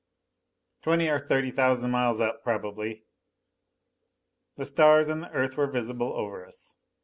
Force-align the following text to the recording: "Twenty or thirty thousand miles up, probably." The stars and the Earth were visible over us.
"Twenty 0.81 1.09
or 1.09 1.19
thirty 1.19 1.51
thousand 1.51 1.91
miles 1.91 2.19
up, 2.19 2.41
probably." 2.43 3.05
The 4.57 4.65
stars 4.65 5.09
and 5.09 5.21
the 5.21 5.29
Earth 5.31 5.57
were 5.57 5.67
visible 5.67 6.13
over 6.13 6.43
us. 6.43 6.73